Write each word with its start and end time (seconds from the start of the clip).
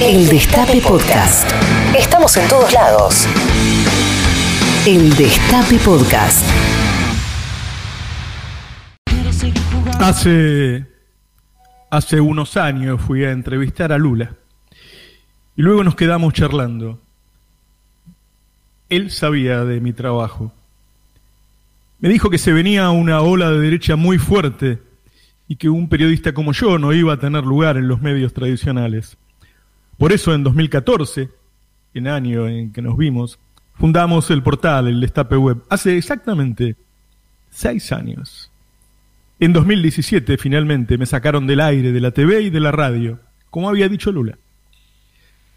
El 0.00 0.28
Destape 0.28 0.80
Podcast. 0.80 1.50
Estamos 1.98 2.36
en 2.36 2.48
todos 2.48 2.72
lados. 2.72 3.26
El 4.86 5.10
Destape 5.16 5.76
Podcast. 5.84 6.48
Hace, 9.98 10.86
hace 11.90 12.20
unos 12.20 12.56
años 12.56 13.00
fui 13.00 13.24
a 13.24 13.32
entrevistar 13.32 13.90
a 13.90 13.98
Lula 13.98 14.36
y 15.56 15.62
luego 15.62 15.82
nos 15.82 15.96
quedamos 15.96 16.32
charlando. 16.32 17.00
Él 18.90 19.10
sabía 19.10 19.64
de 19.64 19.80
mi 19.80 19.92
trabajo. 19.92 20.52
Me 21.98 22.08
dijo 22.08 22.30
que 22.30 22.38
se 22.38 22.52
venía 22.52 22.88
una 22.90 23.20
ola 23.20 23.50
de 23.50 23.58
derecha 23.58 23.96
muy 23.96 24.18
fuerte 24.18 24.78
y 25.48 25.56
que 25.56 25.68
un 25.68 25.88
periodista 25.88 26.32
como 26.32 26.52
yo 26.52 26.78
no 26.78 26.92
iba 26.92 27.14
a 27.14 27.18
tener 27.18 27.42
lugar 27.42 27.76
en 27.76 27.88
los 27.88 28.00
medios 28.00 28.32
tradicionales. 28.32 29.18
Por 29.98 30.12
eso 30.12 30.32
en 30.32 30.44
2014, 30.44 31.28
en 31.94 32.06
año 32.06 32.46
en 32.46 32.72
que 32.72 32.80
nos 32.80 32.96
vimos, 32.96 33.38
fundamos 33.74 34.30
el 34.30 34.44
portal, 34.44 34.86
el 34.86 35.00
Destape 35.00 35.36
Web, 35.36 35.64
hace 35.68 35.98
exactamente 35.98 36.76
seis 37.50 37.90
años. 37.90 38.50
En 39.40 39.52
2017, 39.52 40.38
finalmente, 40.38 40.98
me 40.98 41.06
sacaron 41.06 41.48
del 41.48 41.60
aire 41.60 41.90
de 41.90 42.00
la 42.00 42.12
TV 42.12 42.42
y 42.42 42.50
de 42.50 42.60
la 42.60 42.70
radio, 42.70 43.18
como 43.50 43.68
había 43.68 43.88
dicho 43.88 44.12
Lula. 44.12 44.38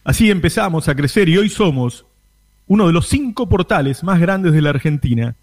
Así 0.03 0.31
empezamos 0.31 0.87
a 0.87 0.95
crecer 0.95 1.29
y 1.29 1.37
hoy 1.37 1.49
somos 1.49 2.05
uno 2.65 2.87
de 2.87 2.93
los 2.93 3.07
cinco 3.07 3.47
portales 3.47 4.03
más 4.03 4.19
grandes 4.19 4.53
de 4.53 4.61
la 4.61 4.71
Argentina 4.71 5.35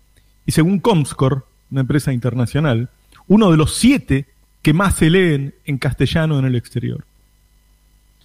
y 0.45 0.53
según 0.53 0.81
Comscore, 0.81 1.43
una 1.71 1.83
empresa 1.83 2.13
internacional, 2.13 2.91
uno 3.29 3.51
de 3.53 3.57
los 3.57 3.77
siete 3.77 4.27
que 4.63 4.73
más 4.73 4.97
se 4.97 5.11
leen 5.11 5.55
en 5.65 5.79
castellano 5.79 6.39
en 6.39 6.47
el 6.47 6.57
exterior. 6.57 7.05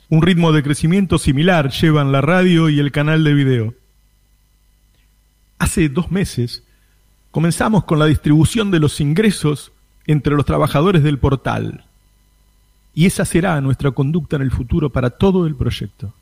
Un 0.09 0.21
ritmo 0.21 0.51
de 0.51 0.63
crecimiento 0.63 1.17
similar 1.17 1.71
llevan 1.71 2.11
la 2.11 2.21
radio 2.21 2.69
y 2.69 2.79
el 2.79 2.91
canal 2.91 3.23
de 3.23 3.33
video. 3.33 3.73
Hace 5.59 5.89
dos 5.89 6.11
meses 6.11 6.63
comenzamos 7.31 7.85
con 7.85 7.99
la 7.99 8.05
distribución 8.05 8.69
de 8.69 8.79
los 8.79 8.99
ingresos 8.99 9.71
entre 10.05 10.35
los 10.35 10.45
trabajadores 10.45 11.03
del 11.03 11.19
portal. 11.19 11.85
Y 12.93 13.05
esa 13.05 13.25
será 13.25 13.59
nuestra 13.61 13.91
conducta 13.91 14.35
en 14.35 14.43
el 14.43 14.51
futuro 14.51 14.91
para 14.91 15.09
todo 15.09 15.47
el 15.47 15.55
proyecto. 15.55 16.13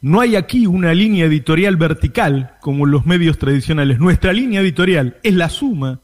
No 0.00 0.20
hay 0.20 0.36
aquí 0.36 0.66
una 0.66 0.94
línea 0.94 1.26
editorial 1.26 1.76
vertical 1.76 2.56
como 2.60 2.86
los 2.86 3.04
medios 3.04 3.38
tradicionales. 3.38 3.98
Nuestra 3.98 4.32
línea 4.32 4.60
editorial 4.60 5.16
es 5.22 5.34
la 5.34 5.48
suma 5.48 6.00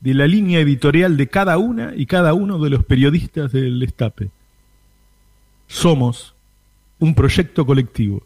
de 0.00 0.14
la 0.14 0.26
línea 0.26 0.60
editorial 0.60 1.16
de 1.16 1.28
cada 1.28 1.58
una 1.58 1.92
y 1.94 2.06
cada 2.06 2.34
uno 2.34 2.58
de 2.58 2.70
los 2.70 2.84
periodistas 2.84 3.52
del 3.52 3.78
Destape. 3.80 4.30
Somos 5.74 6.36
un 7.00 7.16
proyecto 7.16 7.66
colectivo. 7.66 8.22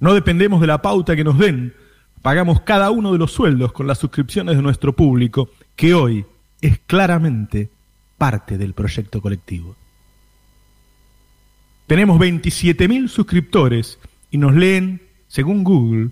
No 0.00 0.14
dependemos 0.14 0.58
de 0.62 0.66
la 0.66 0.80
pauta 0.80 1.14
que 1.14 1.22
nos 1.22 1.38
den, 1.38 1.74
pagamos 2.22 2.62
cada 2.62 2.90
uno 2.90 3.12
de 3.12 3.18
los 3.18 3.30
sueldos 3.30 3.72
con 3.72 3.86
las 3.86 3.98
suscripciones 3.98 4.56
de 4.56 4.62
nuestro 4.62 4.94
público, 4.94 5.50
que 5.76 5.92
hoy 5.92 6.24
es 6.62 6.78
claramente 6.86 7.68
parte 8.16 8.56
del 8.56 8.72
proyecto 8.72 9.20
colectivo. 9.20 9.76
Tenemos 11.86 12.18
27.000 12.18 13.08
suscriptores 13.08 13.98
y 14.30 14.38
nos 14.38 14.54
leen, 14.54 15.02
según 15.28 15.62
Google, 15.62 16.08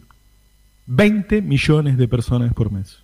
20 0.88 1.40
millones 1.40 1.96
de 1.96 2.06
personas 2.06 2.52
por 2.52 2.70
mes. 2.70 2.98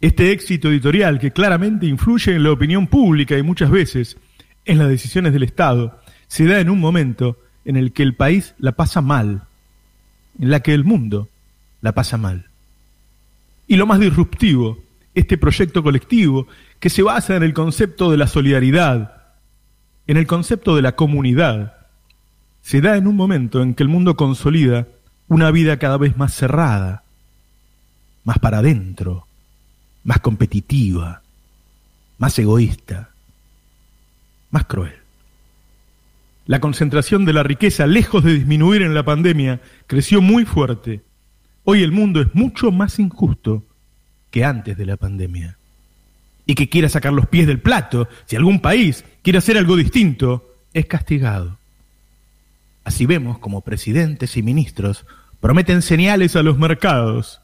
Este 0.00 0.30
éxito 0.30 0.68
editorial 0.68 1.18
que 1.18 1.32
claramente 1.32 1.86
influye 1.86 2.36
en 2.36 2.44
la 2.44 2.52
opinión 2.52 2.86
pública 2.86 3.36
y 3.36 3.42
muchas 3.42 3.70
veces 3.70 4.16
en 4.64 4.78
las 4.78 4.88
decisiones 4.88 5.32
del 5.32 5.42
Estado 5.42 6.00
se 6.28 6.46
da 6.46 6.60
en 6.60 6.70
un 6.70 6.80
momento 6.80 7.38
en 7.64 7.76
el 7.76 7.92
que 7.92 8.02
el 8.02 8.14
país 8.14 8.54
la 8.58 8.72
pasa 8.72 9.00
mal, 9.00 9.42
en 10.38 10.50
la 10.50 10.60
que 10.60 10.74
el 10.74 10.84
mundo 10.84 11.28
la 11.80 11.92
pasa 11.92 12.16
mal. 12.16 12.46
Y 13.66 13.76
lo 13.76 13.86
más 13.86 14.00
disruptivo, 14.00 14.78
este 15.14 15.38
proyecto 15.38 15.82
colectivo 15.82 16.46
que 16.80 16.90
se 16.90 17.02
basa 17.02 17.36
en 17.36 17.42
el 17.42 17.54
concepto 17.54 18.10
de 18.10 18.16
la 18.16 18.26
solidaridad, 18.26 19.22
en 20.06 20.16
el 20.16 20.26
concepto 20.26 20.74
de 20.74 20.82
la 20.82 20.96
comunidad, 20.96 21.74
se 22.62 22.80
da 22.80 22.96
en 22.96 23.06
un 23.06 23.16
momento 23.16 23.62
en 23.62 23.74
que 23.74 23.82
el 23.82 23.88
mundo 23.88 24.16
consolida 24.16 24.88
una 25.28 25.50
vida 25.50 25.78
cada 25.78 25.96
vez 25.96 26.16
más 26.16 26.34
cerrada, 26.34 27.04
más 28.24 28.38
para 28.38 28.58
adentro, 28.58 29.26
más 30.04 30.20
competitiva, 30.20 31.22
más 32.18 32.38
egoísta, 32.38 33.11
más 34.52 34.66
cruel. 34.66 34.94
La 36.46 36.60
concentración 36.60 37.24
de 37.24 37.32
la 37.32 37.42
riqueza, 37.42 37.86
lejos 37.86 38.22
de 38.22 38.34
disminuir 38.34 38.82
en 38.82 38.94
la 38.94 39.04
pandemia, 39.04 39.60
creció 39.88 40.20
muy 40.20 40.44
fuerte. 40.44 41.02
Hoy 41.64 41.82
el 41.82 41.90
mundo 41.90 42.20
es 42.20 42.34
mucho 42.34 42.70
más 42.70 43.00
injusto 43.00 43.64
que 44.30 44.44
antes 44.44 44.76
de 44.76 44.86
la 44.86 44.96
pandemia 44.96 45.56
y 46.46 46.54
que 46.54 46.68
quiera 46.68 46.88
sacar 46.88 47.12
los 47.12 47.28
pies 47.28 47.46
del 47.46 47.60
plato, 47.60 48.08
si 48.26 48.36
algún 48.36 48.60
país 48.60 49.04
quiere 49.22 49.38
hacer 49.38 49.56
algo 49.56 49.76
distinto, 49.76 50.56
es 50.72 50.86
castigado. 50.86 51.58
Así 52.84 53.06
vemos 53.06 53.38
como 53.38 53.60
presidentes 53.60 54.36
y 54.36 54.42
ministros 54.42 55.06
prometen 55.40 55.82
señales 55.82 56.34
a 56.34 56.42
los 56.42 56.58
mercados, 56.58 57.40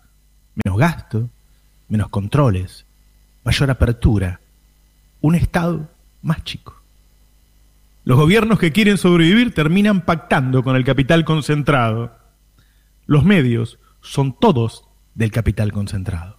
menos 0.54 0.78
gasto, 0.78 1.28
menos 1.88 2.08
controles, 2.08 2.84
mayor 3.44 3.70
apertura, 3.70 4.40
un 5.20 5.36
Estado 5.36 5.88
más 6.22 6.42
chico. 6.42 6.77
Los 8.08 8.16
gobiernos 8.16 8.58
que 8.58 8.72
quieren 8.72 8.96
sobrevivir 8.96 9.52
terminan 9.52 10.00
pactando 10.00 10.62
con 10.62 10.76
el 10.76 10.82
capital 10.82 11.26
concentrado. 11.26 12.16
Los 13.04 13.26
medios 13.26 13.78
son 14.00 14.34
todos 14.40 14.84
del 15.14 15.30
capital 15.30 15.72
concentrado. 15.72 16.38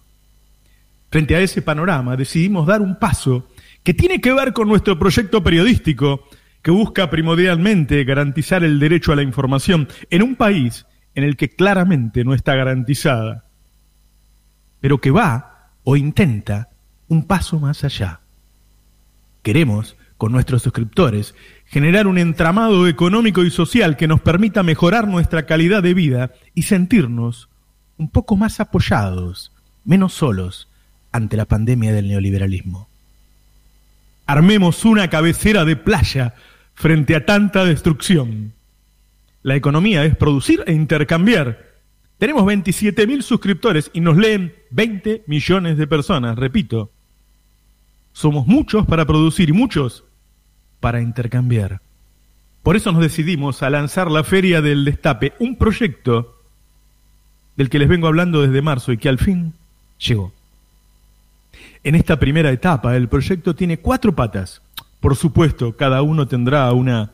Frente 1.12 1.36
a 1.36 1.40
ese 1.40 1.62
panorama 1.62 2.16
decidimos 2.16 2.66
dar 2.66 2.80
un 2.80 2.98
paso 2.98 3.46
que 3.84 3.94
tiene 3.94 4.20
que 4.20 4.32
ver 4.32 4.52
con 4.52 4.66
nuestro 4.66 4.98
proyecto 4.98 5.44
periodístico 5.44 6.24
que 6.60 6.72
busca 6.72 7.08
primordialmente 7.08 8.02
garantizar 8.02 8.64
el 8.64 8.80
derecho 8.80 9.12
a 9.12 9.16
la 9.16 9.22
información 9.22 9.86
en 10.10 10.24
un 10.24 10.34
país 10.34 10.86
en 11.14 11.22
el 11.22 11.36
que 11.36 11.50
claramente 11.50 12.24
no 12.24 12.34
está 12.34 12.56
garantizada, 12.56 13.44
pero 14.80 15.00
que 15.00 15.12
va 15.12 15.70
o 15.84 15.94
intenta 15.94 16.70
un 17.06 17.28
paso 17.28 17.60
más 17.60 17.84
allá. 17.84 18.22
Queremos, 19.44 19.96
con 20.20 20.32
nuestros 20.32 20.62
suscriptores, 20.62 21.34
generar 21.70 22.08
un 22.08 22.18
entramado 22.18 22.88
económico 22.88 23.44
y 23.44 23.50
social 23.50 23.96
que 23.96 24.08
nos 24.08 24.20
permita 24.20 24.64
mejorar 24.64 25.06
nuestra 25.06 25.46
calidad 25.46 25.84
de 25.84 25.94
vida 25.94 26.32
y 26.52 26.62
sentirnos 26.62 27.48
un 27.96 28.10
poco 28.10 28.36
más 28.36 28.58
apoyados, 28.58 29.52
menos 29.84 30.12
solos 30.12 30.68
ante 31.12 31.36
la 31.36 31.44
pandemia 31.44 31.92
del 31.92 32.08
neoliberalismo. 32.08 32.88
Armemos 34.26 34.84
una 34.84 35.08
cabecera 35.10 35.64
de 35.64 35.76
playa 35.76 36.34
frente 36.74 37.14
a 37.14 37.24
tanta 37.24 37.64
destrucción. 37.64 38.52
La 39.44 39.54
economía 39.54 40.04
es 40.04 40.16
producir 40.16 40.64
e 40.66 40.72
intercambiar. 40.72 41.70
Tenemos 42.18 42.42
27.000 42.44 43.22
suscriptores 43.22 43.92
y 43.92 44.00
nos 44.00 44.16
leen 44.16 44.54
20 44.70 45.22
millones 45.28 45.78
de 45.78 45.86
personas, 45.86 46.36
repito. 46.36 46.90
Somos 48.12 48.48
muchos 48.48 48.86
para 48.86 49.06
producir 49.06 49.50
y 49.50 49.52
muchos 49.52 50.04
para 50.80 51.00
intercambiar. 51.00 51.80
Por 52.62 52.76
eso 52.76 52.92
nos 52.92 53.02
decidimos 53.02 53.62
a 53.62 53.70
lanzar 53.70 54.10
la 54.10 54.24
Feria 54.24 54.60
del 54.60 54.84
Destape, 54.84 55.34
un 55.38 55.56
proyecto 55.56 56.36
del 57.56 57.70
que 57.70 57.78
les 57.78 57.88
vengo 57.88 58.06
hablando 58.06 58.42
desde 58.42 58.62
marzo 58.62 58.92
y 58.92 58.98
que 58.98 59.08
al 59.08 59.18
fin 59.18 59.54
llegó. 59.98 60.32
En 61.82 61.94
esta 61.94 62.18
primera 62.18 62.50
etapa, 62.50 62.96
el 62.96 63.08
proyecto 63.08 63.54
tiene 63.54 63.78
cuatro 63.78 64.14
patas. 64.14 64.60
Por 65.00 65.16
supuesto, 65.16 65.76
cada 65.76 66.02
uno 66.02 66.28
tendrá 66.28 66.70
una 66.72 67.12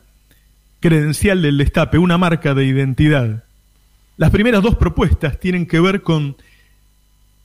credencial 0.79 1.41
del 1.41 1.57
destape, 1.57 1.97
una 1.97 2.17
marca 2.17 2.53
de 2.53 2.65
identidad. 2.65 3.43
Las 4.17 4.31
primeras 4.31 4.61
dos 4.61 4.75
propuestas 4.75 5.39
tienen 5.39 5.65
que 5.65 5.79
ver 5.79 6.01
con 6.01 6.35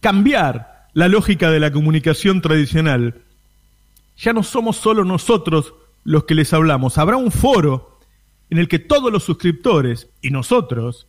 cambiar 0.01 0.89
la 0.95 1.09
lógica 1.09 1.51
de 1.51 1.61
la 1.61 1.71
comunicación 1.71 2.41
tradicional. 2.41 3.21
Ya 4.19 4.33
no 4.33 4.43
somos 4.43 4.77
solo 4.77 5.05
nosotros 5.05 5.75
los 6.05 6.25
que 6.25 6.35
les 6.35 6.53
hablamos, 6.53 6.99
habrá 6.99 7.17
un 7.17 7.31
foro 7.31 8.01
en 8.51 8.59
el 8.59 8.69
que 8.69 8.79
todos 8.79 9.13
los 9.13 9.25
suscriptores 9.25 10.09
y 10.21 10.31
nosotros 10.31 11.07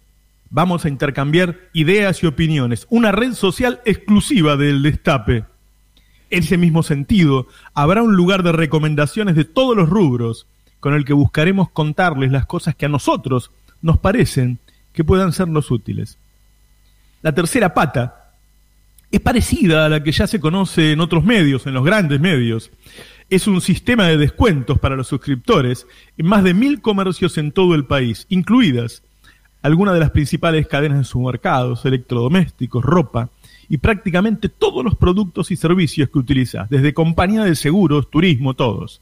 vamos 0.50 0.86
a 0.86 0.90
intercambiar 0.90 1.60
ideas 1.74 2.22
y 2.24 2.28
opiniones, 2.28 2.86
una 2.90 3.12
red 3.12 3.34
social 3.34 3.82
exclusiva 3.86 4.56
del 4.56 4.84
destape. 4.84 5.46
En 6.30 6.40
ese 6.40 6.58
mismo 6.58 6.84
sentido, 6.84 7.48
habrá 7.74 8.02
un 8.04 8.16
lugar 8.16 8.44
de 8.44 8.52
recomendaciones 8.52 9.36
de 9.36 9.46
todos 9.46 9.76
los 9.76 9.90
rubros 9.90 10.48
con 10.80 10.94
el 10.94 11.06
que 11.06 11.14
buscaremos 11.14 11.70
contarles 11.70 12.32
las 12.32 12.46
cosas 12.46 12.76
que 12.76 12.86
a 12.86 12.90
nosotros 12.90 13.52
nos 13.82 13.98
parecen 13.98 14.60
que 14.94 15.04
puedan 15.04 15.34
sernos 15.34 15.72
útiles. 15.72 16.18
La 17.22 17.34
tercera 17.34 17.74
pata 17.74 18.34
es 19.12 19.20
parecida 19.20 19.86
a 19.86 19.90
la 19.90 20.04
que 20.04 20.12
ya 20.12 20.28
se 20.28 20.40
conoce 20.40 20.92
en 20.92 21.00
otros 21.00 21.24
medios, 21.24 21.66
en 21.68 21.74
los 21.74 21.84
grandes 21.84 22.20
medios. 22.20 22.72
Es 23.36 23.48
un 23.48 23.62
sistema 23.62 24.08
de 24.08 24.18
descuentos 24.18 24.78
para 24.78 24.96
los 24.96 25.08
suscriptores 25.08 25.88
en 26.18 26.28
más 26.28 26.44
de 26.44 26.54
mil 26.54 26.82
comercios 26.82 27.38
en 27.40 27.52
todo 27.52 27.74
el 27.74 27.86
país, 27.86 28.28
incluidas 28.30 29.02
algunas 29.64 29.96
de 29.96 30.02
las 30.02 30.12
principales 30.12 30.68
cadenas 30.68 31.00
de 31.00 31.04
supermercados, 31.06 31.84
electrodomésticos, 31.86 32.84
ropa 32.84 33.30
y 33.70 33.78
prácticamente 33.78 34.50
todos 34.50 34.84
los 34.84 34.96
productos 34.96 35.50
y 35.50 35.56
servicios 35.56 36.10
que 36.10 36.20
utilizas, 36.20 36.70
desde 36.70 36.94
compañía 36.94 37.44
de 37.44 37.56
seguros, 37.56 38.12
turismo, 38.12 38.54
todos. 38.54 39.02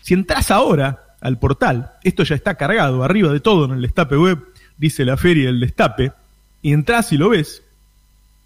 Si 0.00 0.14
entras 0.14 0.50
ahora 0.50 1.16
al 1.20 1.38
portal, 1.38 1.92
esto 2.02 2.24
ya 2.24 2.34
está 2.34 2.56
cargado 2.56 3.04
arriba 3.04 3.32
de 3.32 3.40
todo 3.40 3.66
en 3.66 3.72
el 3.72 3.82
destape 3.82 4.16
web, 4.16 4.40
dice 4.76 5.04
la 5.04 5.16
feria 5.16 5.46
del 5.46 5.60
destape, 5.60 6.10
y 6.62 6.72
entras 6.72 7.12
y 7.12 7.16
lo 7.16 7.28
ves, 7.28 7.62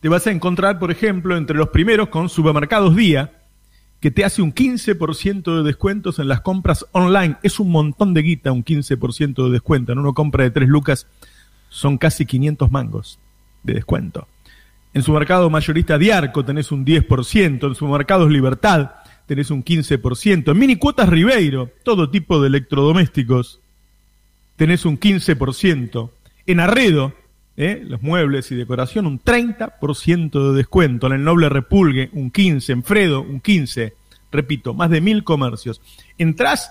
te 0.00 0.10
vas 0.10 0.26
a 0.26 0.30
encontrar, 0.30 0.78
por 0.78 0.90
ejemplo, 0.90 1.36
entre 1.36 1.56
los 1.56 1.70
primeros 1.70 2.08
con 2.08 2.28
Supermercados 2.28 2.94
Día, 2.94 3.32
que 4.06 4.12
te 4.12 4.24
hace 4.24 4.40
un 4.40 4.54
15% 4.54 5.56
de 5.56 5.64
descuentos 5.64 6.20
en 6.20 6.28
las 6.28 6.40
compras 6.40 6.86
online. 6.92 7.38
Es 7.42 7.58
un 7.58 7.72
montón 7.72 8.14
de 8.14 8.22
guita, 8.22 8.52
un 8.52 8.64
15% 8.64 9.46
de 9.46 9.50
descuento. 9.50 9.90
En 9.90 9.98
una 9.98 10.12
compra 10.12 10.44
de 10.44 10.52
3 10.52 10.68
lucas 10.68 11.08
son 11.70 11.98
casi 11.98 12.24
500 12.24 12.70
mangos 12.70 13.18
de 13.64 13.74
descuento. 13.74 14.28
En 14.94 15.02
su 15.02 15.12
mercado 15.12 15.50
mayorista 15.50 15.98
Diarco 15.98 16.44
tenés 16.44 16.70
un 16.70 16.86
10%, 16.86 17.66
en 17.66 17.74
su 17.74 17.88
mercado 17.88 18.28
Libertad 18.28 18.90
tenés 19.26 19.50
un 19.50 19.64
15%, 19.64 20.52
en 20.52 20.56
mini 20.56 20.76
cuotas 20.76 21.08
Ribeiro, 21.08 21.72
todo 21.82 22.08
tipo 22.08 22.40
de 22.40 22.46
electrodomésticos, 22.46 23.58
tenés 24.54 24.84
un 24.84 25.00
15%, 25.00 26.10
en 26.46 26.60
Arredo, 26.60 27.12
¿eh? 27.56 27.82
los 27.86 28.02
muebles 28.02 28.50
y 28.52 28.54
decoración, 28.54 29.06
un 29.06 29.20
30% 29.20 30.50
de 30.50 30.56
descuento. 30.56 31.06
En 31.06 31.14
el 31.14 31.24
Noble 31.24 31.48
Repulgue, 31.48 32.10
un 32.12 32.32
15%. 32.32 32.70
En 32.70 32.82
Fredo, 32.82 33.22
un 33.22 33.42
15%. 33.42 33.92
Repito, 34.32 34.74
más 34.74 34.90
de 34.90 35.00
mil 35.00 35.24
comercios. 35.24 35.80
Entrás 36.18 36.70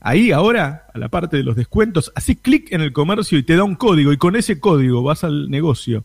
ahí 0.00 0.32
ahora, 0.32 0.86
a 0.92 0.98
la 0.98 1.08
parte 1.08 1.36
de 1.36 1.42
los 1.42 1.56
descuentos, 1.56 2.12
así 2.14 2.36
clic 2.36 2.72
en 2.72 2.82
el 2.82 2.92
comercio 2.92 3.38
y 3.38 3.42
te 3.42 3.56
da 3.56 3.64
un 3.64 3.76
código. 3.76 4.12
Y 4.12 4.18
con 4.18 4.36
ese 4.36 4.60
código 4.60 5.02
vas 5.02 5.24
al 5.24 5.50
negocio 5.50 6.04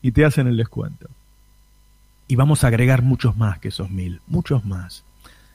y 0.00 0.12
te 0.12 0.24
hacen 0.24 0.46
el 0.46 0.56
descuento. 0.56 1.08
Y 2.26 2.36
vamos 2.36 2.64
a 2.64 2.68
agregar 2.68 3.02
muchos 3.02 3.36
más 3.36 3.58
que 3.58 3.68
esos 3.68 3.90
mil, 3.90 4.20
muchos 4.26 4.64
más. 4.64 5.04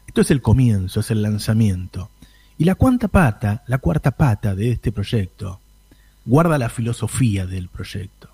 Esto 0.05 0.21
es 0.21 0.31
el 0.31 0.41
comienzo, 0.41 0.99
es 0.99 1.09
el 1.09 1.21
lanzamiento. 1.21 2.09
Y 2.57 2.65
la 2.65 2.75
cuarta 2.75 3.07
pata, 3.07 3.63
la 3.67 3.77
cuarta 3.77 4.11
pata 4.11 4.53
de 4.53 4.71
este 4.71 4.91
proyecto, 4.91 5.59
guarda 6.29 6.59
la 6.59 6.69
filosofía 6.69 7.47
del 7.47 7.69
proyecto. 7.69 8.29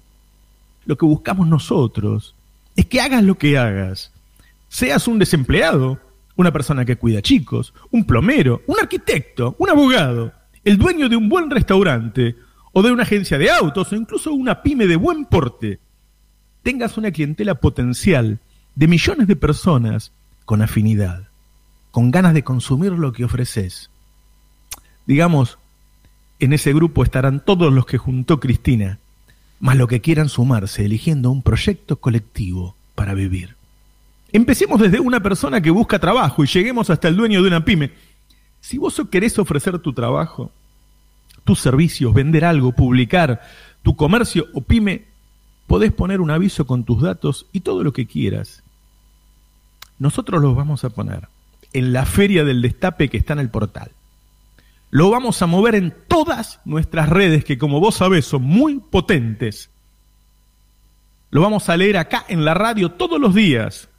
Lo 0.86 0.98
que 0.98 1.06
buscamos 1.06 1.48
nosotros 1.48 2.36
es 2.76 2.86
que 2.88 3.00
hagas 3.00 3.24
lo 3.24 3.38
que 3.38 3.58
hagas. 3.58 4.12
Seas 4.68 5.08
un 5.08 5.18
desempleado, 5.18 5.98
una 6.36 6.52
persona 6.52 6.84
que 6.84 6.98
cuida 6.98 7.22
chicos, 7.22 7.74
un 7.92 8.04
plomero, 8.04 8.64
un 8.68 8.76
arquitecto, 8.82 9.56
un 9.58 9.70
abogado, 9.70 10.34
el 10.66 10.78
dueño 10.78 11.08
de 11.08 11.16
un 11.16 11.30
buen 11.30 11.50
restaurante 11.50 12.36
o 12.74 12.84
de 12.84 12.92
una 12.92 13.04
agencia 13.04 13.38
de 13.38 13.50
autos 13.50 13.94
o 13.94 13.96
incluso 13.96 14.34
una 14.34 14.62
pyme 14.62 14.88
de 14.88 14.98
buen 14.98 15.24
porte, 15.24 15.80
tengas 16.64 16.98
una 16.98 17.12
clientela 17.12 17.56
potencial 17.56 18.40
de 18.76 18.88
millones 18.90 19.28
de 19.28 19.38
personas 19.38 20.12
con 20.44 20.62
afinidad, 20.62 21.30
con 21.92 22.12
ganas 22.12 22.34
de 22.34 22.44
consumir 22.44 22.92
lo 22.92 23.14
que 23.14 23.24
ofreces. 23.24 23.90
Digamos, 25.06 25.58
en 26.40 26.54
ese 26.54 26.74
grupo 26.74 27.04
estarán 27.04 27.44
todos 27.44 27.72
los 27.74 27.86
que 27.86 27.98
juntó 27.98 28.40
Cristina, 28.40 29.00
más 29.60 29.78
los 29.78 29.88
que 29.88 30.02
quieran 30.02 30.30
sumarse 30.30 30.86
eligiendo 30.86 31.32
un 31.32 31.42
proyecto 31.42 31.98
colectivo 31.98 32.76
para 32.94 33.14
vivir. 33.14 33.56
Empecemos 34.32 34.82
desde 34.82 35.00
una 35.00 35.22
persona 35.22 35.62
que 35.62 35.70
busca 35.70 36.00
trabajo 36.00 36.44
y 36.44 36.48
lleguemos 36.48 36.90
hasta 36.90 37.08
el 37.08 37.16
dueño 37.16 37.42
de 37.42 37.48
una 37.48 37.64
pyme. 37.64 37.92
Si 38.60 38.78
vos 38.78 39.02
querés 39.10 39.40
ofrecer 39.40 39.80
tu 39.80 39.94
trabajo, 39.94 40.52
tus 41.46 41.60
servicios, 41.60 42.14
vender 42.14 42.44
algo, 42.44 42.74
publicar 42.74 43.42
tu 43.82 43.96
comercio 43.96 44.48
o 44.54 44.62
pyme, 44.62 45.06
podés 45.68 45.94
poner 45.94 46.20
un 46.20 46.32
aviso 46.32 46.68
con 46.68 46.84
tus 46.84 47.02
datos 47.02 47.46
y 47.54 47.62
todo 47.62 47.84
lo 47.84 47.94
que 47.94 48.08
quieras. 48.08 48.62
Nosotros 50.00 50.42
los 50.42 50.56
vamos 50.56 50.84
a 50.84 50.90
poner 50.90 51.30
en 51.72 51.94
la 51.94 52.06
feria 52.06 52.44
del 52.44 52.62
destape 52.62 53.10
que 53.10 53.18
está 53.18 53.34
en 53.34 53.40
el 53.40 53.50
portal 53.50 53.92
lo 54.96 55.10
vamos 55.10 55.42
a 55.42 55.46
mover 55.46 55.76
en 55.76 55.94
todas 56.08 56.62
nuestras 56.64 57.10
redes, 57.10 57.44
que 57.44 57.58
como 57.58 57.82
vos 57.82 57.96
sabés 57.96 58.24
son 58.24 58.44
muy 58.44 58.80
potentes. 58.80 59.70
Lo 61.32 61.42
vamos 61.42 61.68
a 61.68 61.76
leer 61.76 61.98
acá 61.98 62.24
en 62.30 62.46
la 62.46 62.54
radio 62.54 62.94
todos 62.94 63.20
los 63.20 63.36
días 63.36 63.90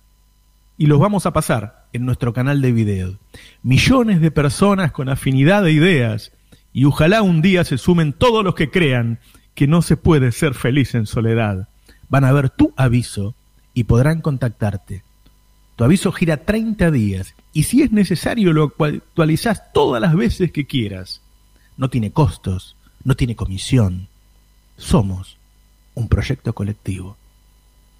y 0.78 0.86
los 0.86 0.98
vamos 0.98 1.26
a 1.26 1.34
pasar 1.34 1.84
en 1.92 2.06
nuestro 2.06 2.32
canal 2.32 2.62
de 2.62 2.72
video. 2.72 3.18
Millones 3.62 4.22
de 4.22 4.30
personas 4.30 4.90
con 4.90 5.10
afinidad 5.10 5.62
de 5.64 5.72
ideas 5.72 6.32
y 6.72 6.86
ojalá 6.86 7.20
un 7.20 7.42
día 7.42 7.64
se 7.64 7.76
sumen 7.76 8.14
todos 8.14 8.42
los 8.42 8.54
que 8.54 8.70
crean 8.70 9.20
que 9.54 9.66
no 9.66 9.82
se 9.82 9.98
puede 9.98 10.32
ser 10.32 10.54
feliz 10.54 10.94
en 10.94 11.04
soledad. 11.04 11.68
Van 12.08 12.24
a 12.24 12.32
ver 12.32 12.48
tu 12.48 12.72
aviso 12.74 13.34
y 13.74 13.84
podrán 13.84 14.22
contactarte. 14.22 15.02
Tu 15.76 15.84
aviso 15.84 16.10
gira 16.10 16.38
30 16.38 16.90
días 16.90 17.34
y 17.52 17.64
si 17.64 17.82
es 17.82 17.92
necesario 17.92 18.52
lo 18.52 18.74
actualizás 18.78 19.72
todas 19.72 20.00
las 20.00 20.14
veces 20.14 20.50
que 20.50 20.66
quieras. 20.66 21.20
No 21.76 21.90
tiene 21.90 22.10
costos, 22.10 22.76
no 23.04 23.14
tiene 23.14 23.36
comisión. 23.36 24.08
Somos 24.78 25.36
un 25.94 26.08
proyecto 26.08 26.54
colectivo. 26.54 27.16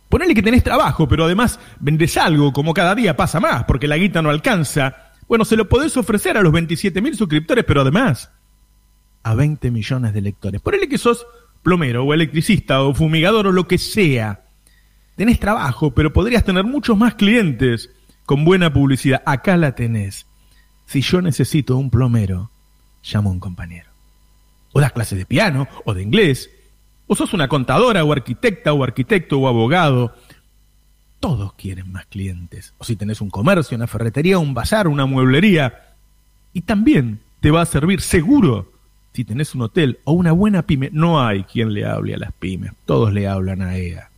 Ponele 0.09 0.35
que 0.35 0.43
tenés 0.43 0.65
trabajo, 0.65 1.07
pero 1.07 1.25
además 1.25 1.59
vendés 1.81 2.17
algo, 2.17 2.53
como 2.53 2.73
cada 2.73 2.95
día 2.95 3.17
pasa 3.17 3.41
más, 3.41 3.65
porque 3.65 3.89
la 3.89 3.97
guita 3.99 4.23
no 4.23 4.31
alcanza. 4.31 5.13
Bueno, 5.29 5.45
se 5.45 5.57
lo 5.57 5.69
podés 5.69 5.97
ofrecer 5.97 6.39
a 6.39 6.43
los 6.43 6.53
27 6.53 7.03
mil 7.03 7.17
suscriptores, 7.17 7.65
pero 7.65 7.83
además 7.83 8.31
a 9.23 9.35
20 9.35 9.71
millones 9.71 10.15
de 10.15 10.23
lectores. 10.23 10.61
Ponele 10.61 10.89
que 10.89 10.99
sos 10.99 11.27
plomero 11.63 12.05
o 12.05 12.15
electricista 12.15 12.83
o 12.83 12.95
fumigador 12.95 13.49
o 13.49 13.53
lo 13.53 13.67
que 13.67 13.77
sea 13.77 14.46
tenés 15.17 15.41
trabajo, 15.41 15.91
pero 15.91 16.13
podrías 16.13 16.45
tener 16.45 16.65
muchos 16.65 16.97
más 16.97 17.15
clientes 17.15 17.91
con 18.25 18.45
buena 18.45 18.73
publicidad. 18.73 19.23
Acá 19.27 19.57
la 19.57 19.75
tenés. 19.75 20.27
Si 20.87 21.01
yo 21.01 21.21
necesito 21.21 21.77
un 21.77 21.91
plomero, 21.91 22.51
llamo 23.03 23.31
a 23.31 23.33
un 23.33 23.41
compañero. 23.41 23.91
O 24.73 24.81
das 24.81 24.93
clases 24.93 25.19
de 25.19 25.27
piano 25.27 25.67
o 25.85 25.95
de 25.95 26.03
inglés. 26.03 26.51
O 27.07 27.15
sos 27.15 27.33
una 27.33 27.49
contadora 27.49 28.05
o 28.05 28.13
arquitecta 28.13 28.73
o 28.73 28.85
arquitecto 28.85 29.39
o 29.39 29.49
abogado. 29.49 30.15
Todos 31.19 31.55
quieren 31.55 31.91
más 31.93 32.07
clientes. 32.07 32.75
O 32.79 32.85
si 32.85 32.95
tenés 32.95 33.21
un 33.21 33.31
comercio, 33.31 33.77
una 33.77 33.87
ferretería, 33.87 34.39
un 34.39 34.55
bazar, 34.55 34.87
una 34.87 35.07
mueblería. 35.07 35.95
Y 36.53 36.63
también 36.63 37.21
te 37.41 37.51
va 37.51 37.63
a 37.63 37.67
servir 37.67 38.01
seguro 38.01 38.73
si 39.13 39.25
tenés 39.25 39.55
un 39.55 39.63
hotel 39.63 39.99
o 40.05 40.13
una 40.13 40.33
buena 40.33 40.63
pyme. 40.63 40.91
No 40.93 41.25
hay 41.25 41.45
quien 41.45 41.73
le 41.73 41.87
hable 41.87 42.15
a 42.15 42.19
las 42.19 42.33
pymes. 42.33 42.73
Todos 42.85 43.13
le 43.13 43.27
hablan 43.27 43.63
a 43.63 43.77
ella. 43.77 44.11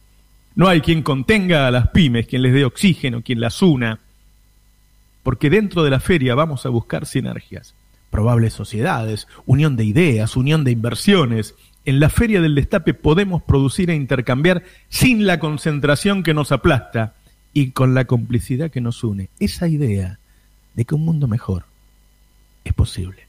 No 0.59 0.67
hay 0.67 0.81
quien 0.81 1.03
contenga 1.03 1.69
a 1.69 1.71
las 1.71 1.91
pymes, 1.91 2.27
quien 2.27 2.43
les 2.43 2.53
dé 2.53 2.65
oxígeno, 2.65 3.23
quien 3.23 3.38
las 3.41 3.62
una. 3.62 4.00
Porque 5.23 5.50
dentro 5.50 5.85
de 5.85 5.91
la 5.91 6.00
feria 6.00 6.35
vamos 6.35 6.67
a 6.67 6.69
buscar 6.69 7.07
sinergias, 7.07 7.77
probables 8.11 8.55
sociedades, 8.55 9.29
unión 9.47 9.77
de 9.77 9.85
ideas, 9.85 10.37
unión 10.37 10.65
de 10.65 10.73
inversiones. 10.73 11.55
En 11.85 12.00
la 12.00 12.09
feria 12.09 12.41
del 12.41 12.57
destape 12.57 12.93
podemos 12.93 13.41
producir 13.41 13.88
e 13.88 13.95
intercambiar 13.95 14.65
sin 14.88 15.29
la 15.29 15.38
concentración 15.38 16.25
que 16.25 16.35
nos 16.35 16.50
aplasta 16.50 17.15
y 17.53 17.71
con 17.71 17.95
la 17.95 18.07
complicidad 18.07 18.73
que 18.73 18.81
nos 18.81 19.05
une. 19.05 19.29
Esa 19.38 19.69
idea 19.69 20.19
de 20.75 20.85
que 20.85 20.97
un 20.97 21.05
mundo 21.05 21.29
mejor 21.29 21.67
es 22.65 22.73
posible. 22.73 23.27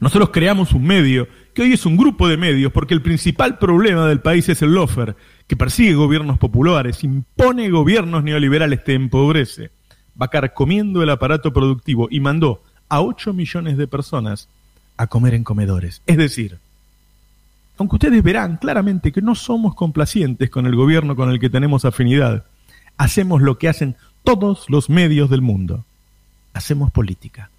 Nosotros 0.00 0.30
creamos 0.30 0.72
un 0.72 0.84
medio, 0.84 1.28
que 1.52 1.62
hoy 1.62 1.72
es 1.72 1.86
un 1.86 1.96
grupo 1.96 2.28
de 2.28 2.36
medios, 2.36 2.72
porque 2.72 2.94
el 2.94 3.02
principal 3.02 3.58
problema 3.58 4.06
del 4.06 4.20
país 4.20 4.48
es 4.48 4.62
el 4.62 4.74
lofer, 4.74 5.16
que 5.46 5.56
persigue 5.56 5.94
gobiernos 5.94 6.38
populares, 6.38 7.02
impone 7.04 7.70
gobiernos 7.70 8.22
neoliberales, 8.22 8.84
te 8.84 8.94
empobrece, 8.94 9.70
va 10.20 10.28
carcomiendo 10.28 11.02
el 11.02 11.10
aparato 11.10 11.52
productivo 11.52 12.08
y 12.10 12.20
mandó 12.20 12.62
a 12.88 13.00
8 13.00 13.32
millones 13.32 13.76
de 13.76 13.88
personas 13.88 14.48
a 14.96 15.06
comer 15.08 15.34
en 15.34 15.44
comedores. 15.44 16.02
Es 16.06 16.16
decir, 16.16 16.58
aunque 17.76 17.96
ustedes 17.96 18.22
verán 18.22 18.56
claramente 18.58 19.10
que 19.10 19.22
no 19.22 19.34
somos 19.34 19.74
complacientes 19.74 20.50
con 20.50 20.66
el 20.66 20.76
gobierno 20.76 21.16
con 21.16 21.30
el 21.30 21.40
que 21.40 21.50
tenemos 21.50 21.84
afinidad, 21.84 22.44
hacemos 22.96 23.42
lo 23.42 23.58
que 23.58 23.68
hacen 23.68 23.96
todos 24.22 24.70
los 24.70 24.88
medios 24.88 25.28
del 25.28 25.42
mundo. 25.42 25.84
Hacemos 26.52 26.92
política 26.92 27.50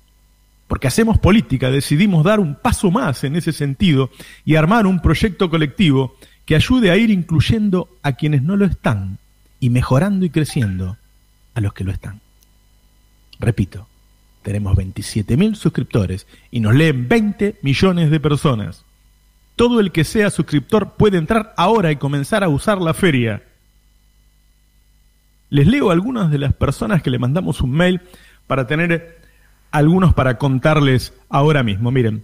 porque 0.68 0.88
hacemos 0.88 1.20
política, 1.20 1.70
decidimos 1.70 2.24
dar 2.24 2.40
un 2.40 2.56
paso 2.56 2.92
más 2.92 3.24
en 3.24 3.36
ese 3.36 3.52
sentido 3.52 4.10
y 4.44 4.56
armar 4.56 4.88
un 4.88 5.00
proyecto 5.00 5.50
colectivo 5.50 6.16
que 6.46 6.56
ayude 6.56 6.92
a 6.92 6.98
ir 6.98 7.12
incluyendo 7.12 7.90
a 8.04 8.14
quienes 8.14 8.42
no 8.42 8.56
lo 8.56 8.66
están 8.66 9.20
y 9.60 9.70
mejorando 9.70 10.26
y 10.26 10.30
creciendo 10.30 10.98
a 11.54 11.62
los 11.62 11.74
que 11.74 11.84
lo 11.84 11.92
están. 11.92 12.22
Repito, 13.40 13.88
tenemos 14.42 14.76
27.000 14.76 15.56
suscriptores 15.56 16.28
y 16.52 16.60
nos 16.60 16.76
leen 16.76 17.08
20 17.08 17.58
millones 17.62 18.12
de 18.12 18.20
personas. 18.20 18.86
Todo 19.56 19.80
el 19.80 19.92
que 19.92 20.04
sea 20.04 20.30
suscriptor 20.30 20.94
puede 20.94 21.18
entrar 21.18 21.54
ahora 21.58 21.92
y 21.92 21.96
comenzar 21.96 22.44
a 22.44 22.50
usar 22.50 22.80
la 22.80 22.94
feria. 22.94 23.44
Les 25.50 25.68
leo 25.68 25.92
algunas 25.92 26.30
de 26.30 26.38
las 26.38 26.54
personas 26.54 27.02
que 27.02 27.10
le 27.10 27.20
mandamos 27.20 27.62
un 27.62 27.72
mail 27.72 28.02
para 28.48 28.68
tener 28.68 29.25
algunos 29.76 30.14
para 30.14 30.38
contarles 30.38 31.14
ahora 31.30 31.62
mismo. 31.62 31.92
Miren, 31.92 32.24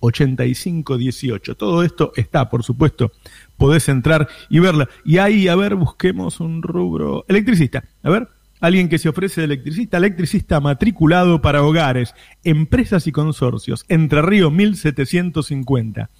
8518. 0.00 1.54
Todo 1.56 1.82
esto 1.82 2.12
está, 2.16 2.48
por 2.48 2.62
supuesto, 2.62 3.12
podés 3.56 3.88
entrar 3.88 4.28
y 4.48 4.58
verla. 4.60 4.88
Y 5.04 5.18
ahí, 5.18 5.48
a 5.48 5.56
ver, 5.56 5.74
busquemos 5.74 6.40
un 6.40 6.62
rubro. 6.62 7.24
Electricista, 7.28 7.84
a 8.02 8.10
ver, 8.10 8.28
alguien 8.60 8.88
que 8.88 8.98
se 8.98 9.08
ofrece 9.08 9.40
de 9.40 9.46
electricista, 9.46 9.96
electricista 9.96 10.60
matriculado 10.60 11.40
para 11.40 11.62
hogares, 11.62 12.14
empresas 12.44 13.06
y 13.06 13.12
consorcios, 13.12 13.84
Entre 13.88 14.22
Río 14.22 14.50
1750. 14.50 16.10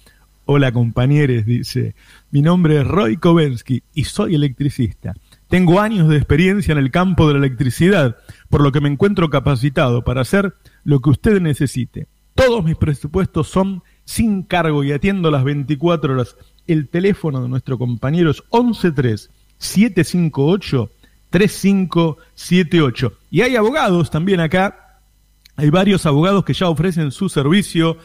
Hola 0.45 0.71
compañeros, 0.71 1.45
dice, 1.45 1.93
mi 2.31 2.41
nombre 2.41 2.81
es 2.81 2.87
Roy 2.87 3.17
Kovensky 3.17 3.83
y 3.93 4.05
soy 4.05 4.33
electricista. 4.33 5.13
Tengo 5.47 5.79
años 5.79 6.09
de 6.09 6.17
experiencia 6.17 6.71
en 6.71 6.79
el 6.79 6.89
campo 6.89 7.27
de 7.27 7.33
la 7.33 7.45
electricidad, 7.45 8.17
por 8.49 8.61
lo 8.61 8.71
que 8.71 8.81
me 8.81 8.89
encuentro 8.89 9.29
capacitado 9.29 10.03
para 10.03 10.21
hacer 10.21 10.55
lo 10.83 11.01
que 11.01 11.11
usted 11.11 11.39
necesite. 11.39 12.07
Todos 12.33 12.63
mis 12.63 12.77
presupuestos 12.77 13.47
son 13.47 13.83
sin 14.05 14.41
cargo 14.41 14.83
y 14.83 14.91
atiendo 14.91 15.29
las 15.29 15.43
24 15.43 16.13
horas. 16.13 16.35
El 16.65 16.87
teléfono 16.87 17.43
de 17.43 17.49
nuestro 17.49 17.77
compañero 17.77 18.31
es 18.31 18.41
113 18.49 19.29
758 19.59 20.89
3578. 21.29 23.13
Y 23.31 23.41
hay 23.41 23.55
abogados 23.55 24.09
también 24.09 24.39
acá. 24.39 25.01
Hay 25.55 25.69
varios 25.69 26.05
abogados 26.05 26.45
que 26.45 26.53
ya 26.53 26.69
ofrecen 26.69 27.11
su 27.11 27.29
servicio. 27.29 27.97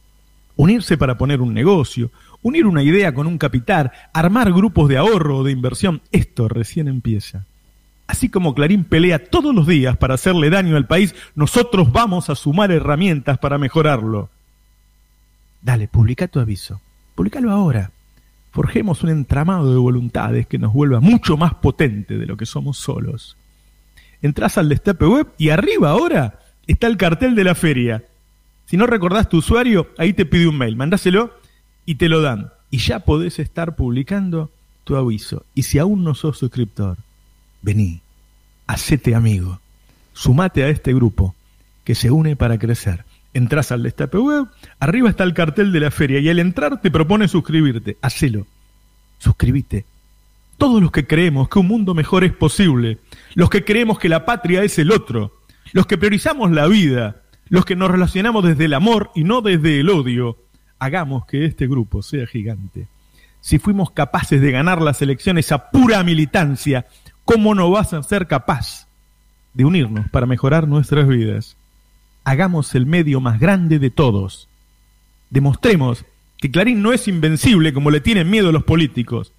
Unirse 0.56 0.98
para 0.98 1.16
poner 1.16 1.40
un 1.40 1.54
negocio, 1.54 2.10
unir 2.42 2.66
una 2.66 2.82
idea 2.82 3.14
con 3.14 3.26
un 3.26 3.38
capital, 3.38 3.92
armar 4.12 4.52
grupos 4.52 4.90
de 4.90 4.98
ahorro 4.98 5.38
o 5.38 5.42
de 5.42 5.52
inversión. 5.52 6.02
Esto 6.12 6.48
recién 6.48 6.88
empieza. 6.88 7.46
Así 8.06 8.28
como 8.28 8.54
Clarín 8.54 8.84
pelea 8.84 9.24
todos 9.24 9.54
los 9.54 9.66
días 9.66 9.96
para 9.96 10.14
hacerle 10.14 10.50
daño 10.50 10.76
al 10.76 10.86
país, 10.86 11.14
nosotros 11.34 11.92
vamos 11.92 12.30
a 12.30 12.34
sumar 12.34 12.70
herramientas 12.70 13.38
para 13.38 13.58
mejorarlo. 13.58 14.30
Dale, 15.62 15.88
publica 15.88 16.28
tu 16.28 16.38
aviso. 16.38 16.80
Publicalo 17.14 17.50
ahora 17.50 17.90
forjemos 18.56 19.02
un 19.02 19.10
entramado 19.10 19.70
de 19.70 19.76
voluntades 19.76 20.46
que 20.46 20.56
nos 20.56 20.72
vuelva 20.72 20.98
mucho 20.98 21.36
más 21.36 21.52
potente 21.56 22.16
de 22.16 22.24
lo 22.24 22.38
que 22.38 22.46
somos 22.46 22.78
solos. 22.78 23.36
Entrás 24.22 24.56
al 24.56 24.70
Destape 24.70 25.04
Web 25.04 25.26
y 25.36 25.50
arriba 25.50 25.90
ahora 25.90 26.38
está 26.66 26.86
el 26.86 26.96
cartel 26.96 27.34
de 27.34 27.44
la 27.44 27.54
feria. 27.54 28.02
Si 28.64 28.78
no 28.78 28.86
recordás 28.86 29.28
tu 29.28 29.36
usuario, 29.36 29.90
ahí 29.98 30.14
te 30.14 30.24
pide 30.24 30.48
un 30.48 30.56
mail, 30.56 30.74
mandáselo 30.74 31.34
y 31.84 31.96
te 31.96 32.08
lo 32.08 32.22
dan. 32.22 32.50
Y 32.70 32.78
ya 32.78 33.00
podés 33.00 33.38
estar 33.40 33.76
publicando 33.76 34.50
tu 34.84 34.96
aviso. 34.96 35.44
Y 35.54 35.64
si 35.64 35.78
aún 35.78 36.02
no 36.02 36.14
sos 36.14 36.38
suscriptor, 36.38 36.96
vení, 37.66 38.00
hacete 38.66 39.14
amigo, 39.14 39.60
sumate 40.14 40.64
a 40.64 40.68
este 40.70 40.94
grupo 40.94 41.34
que 41.84 41.94
se 41.94 42.10
une 42.10 42.34
para 42.36 42.58
crecer 42.58 43.04
entras 43.36 43.70
al 43.70 43.82
Destape 43.82 44.16
Web, 44.16 44.46
arriba 44.80 45.10
está 45.10 45.22
el 45.24 45.34
cartel 45.34 45.70
de 45.70 45.80
la 45.80 45.90
feria 45.90 46.20
y 46.20 46.28
al 46.30 46.38
entrar 46.38 46.80
te 46.80 46.90
propone 46.90 47.28
suscribirte. 47.28 47.98
Hacelo. 48.00 48.46
Suscríbete. 49.18 49.84
Todos 50.56 50.80
los 50.80 50.90
que 50.90 51.06
creemos 51.06 51.50
que 51.50 51.58
un 51.58 51.66
mundo 51.66 51.94
mejor 51.94 52.24
es 52.24 52.32
posible, 52.32 52.98
los 53.34 53.50
que 53.50 53.62
creemos 53.62 53.98
que 53.98 54.08
la 54.08 54.24
patria 54.24 54.62
es 54.62 54.78
el 54.78 54.90
otro, 54.90 55.32
los 55.72 55.86
que 55.86 55.98
priorizamos 55.98 56.50
la 56.50 56.66
vida, 56.66 57.16
los 57.50 57.66
que 57.66 57.76
nos 57.76 57.90
relacionamos 57.90 58.42
desde 58.42 58.64
el 58.64 58.72
amor 58.72 59.10
y 59.14 59.24
no 59.24 59.42
desde 59.42 59.80
el 59.80 59.90
odio, 59.90 60.38
hagamos 60.78 61.26
que 61.26 61.44
este 61.44 61.66
grupo 61.66 62.02
sea 62.02 62.26
gigante. 62.26 62.88
Si 63.42 63.58
fuimos 63.58 63.90
capaces 63.90 64.40
de 64.40 64.50
ganar 64.50 64.80
las 64.80 65.02
elecciones 65.02 65.52
a 65.52 65.70
pura 65.70 66.02
militancia, 66.02 66.86
¿cómo 67.26 67.54
no 67.54 67.70
vas 67.70 67.92
a 67.92 68.02
ser 68.02 68.26
capaz 68.26 68.88
de 69.52 69.66
unirnos 69.66 70.08
para 70.08 70.24
mejorar 70.24 70.66
nuestras 70.66 71.06
vidas? 71.06 71.56
hagamos 72.26 72.74
el 72.74 72.86
medio 72.86 73.20
más 73.20 73.38
grande 73.38 73.78
de 73.78 73.88
todos. 73.88 74.48
Demostremos 75.30 76.04
que 76.38 76.50
Clarín 76.50 76.82
no 76.82 76.92
es 76.92 77.06
invencible 77.06 77.72
como 77.72 77.92
le 77.92 78.00
tienen 78.00 78.28
miedo 78.28 78.50
los 78.50 78.64
políticos, 78.64 79.32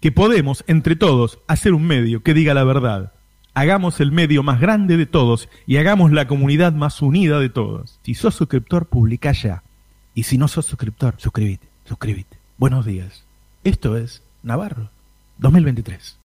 que 0.00 0.12
podemos, 0.12 0.64
entre 0.66 0.96
todos, 0.96 1.38
hacer 1.46 1.74
un 1.74 1.86
medio 1.86 2.22
que 2.22 2.32
diga 2.32 2.54
la 2.54 2.64
verdad. 2.64 3.12
Hagamos 3.52 4.00
el 4.00 4.12
medio 4.12 4.42
más 4.42 4.60
grande 4.60 4.96
de 4.96 5.04
todos 5.04 5.50
y 5.66 5.76
hagamos 5.76 6.10
la 6.10 6.26
comunidad 6.26 6.72
más 6.72 7.02
unida 7.02 7.38
de 7.38 7.50
todos. 7.50 8.00
Si 8.02 8.14
sos 8.14 8.34
suscriptor, 8.34 8.86
publica 8.86 9.32
ya. 9.32 9.62
Y 10.14 10.22
si 10.22 10.38
no 10.38 10.48
sos 10.48 10.64
suscriptor, 10.64 11.16
suscríbete, 11.18 11.68
suscríbete. 11.84 12.38
Buenos 12.56 12.86
días. 12.86 13.24
Esto 13.62 13.98
es 13.98 14.22
Navarro 14.42 14.88
2023. 15.36 16.25